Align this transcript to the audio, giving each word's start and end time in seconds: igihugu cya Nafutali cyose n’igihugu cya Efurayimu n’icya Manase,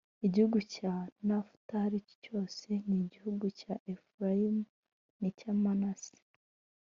igihugu 0.25 0.57
cya 0.73 0.93
Nafutali 1.27 1.97
cyose 2.23 2.69
n’igihugu 2.87 3.45
cya 3.59 3.73
Efurayimu 3.93 4.63
n’icya 5.19 5.51
Manase, 5.63 6.15